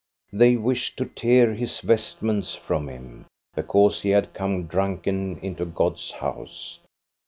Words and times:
They 0.33 0.55
wished 0.55 0.97
to 0.97 1.05
tear 1.05 1.53
his 1.53 1.79
vestments 1.81 2.55
from 2.55 2.89
him, 2.89 3.27
be 3.55 3.61
cause 3.61 4.01
he 4.01 4.09
had 4.09 4.33
come 4.33 4.65
drunken 4.65 5.37
into 5.43 5.63
God's 5.65 6.09
house. 6.09 6.79